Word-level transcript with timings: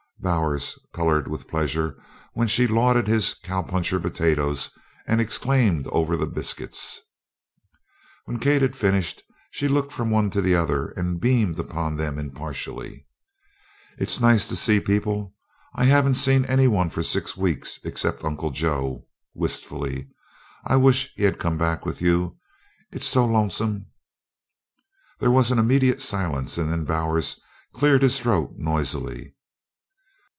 Bowers 0.23 0.77
colored 0.93 1.27
with 1.27 1.47
pleasure 1.47 1.99
when 2.33 2.47
she 2.47 2.67
lauded 2.67 3.07
his 3.07 3.33
"cowpuncher 3.43 3.99
potatoes" 3.99 4.69
and 5.07 5.19
exclaimed 5.19 5.87
over 5.87 6.15
the 6.15 6.27
biscuits. 6.27 7.01
When 8.25 8.37
Kate 8.37 8.61
had 8.61 8.75
finished 8.75 9.23
she 9.49 9.67
looked 9.67 9.91
from 9.91 10.11
one 10.11 10.29
to 10.29 10.39
the 10.39 10.53
other 10.53 10.89
and 10.89 11.19
beamed 11.19 11.57
upon 11.57 11.95
them 11.95 12.19
impartially. 12.19 13.07
"It's 13.97 14.19
nice 14.19 14.47
to 14.49 14.55
see 14.55 14.79
people. 14.79 15.33
I 15.73 15.85
haven't 15.85 16.13
seen 16.21 16.45
any 16.45 16.67
one 16.67 16.91
for 16.91 17.01
six 17.01 17.35
weeks 17.35 17.79
except 17.83 18.23
Uncle 18.23 18.51
Joe," 18.51 19.03
wistfully. 19.33 20.07
"I 20.63 20.75
wish 20.75 21.11
he 21.15 21.23
had 21.23 21.39
come 21.39 21.57
back 21.57 21.83
with 21.83 21.99
you 21.99 22.37
it's 22.91 23.07
so 23.07 23.25
lonesome." 23.25 23.87
There 25.19 25.31
was 25.31 25.49
an 25.49 25.57
immediate 25.57 25.99
silence 25.99 26.59
and 26.59 26.71
then 26.71 26.83
Bowers 26.85 27.41
cleared 27.73 28.03
his 28.03 28.19
throat 28.19 28.51
noisily. 28.57 29.33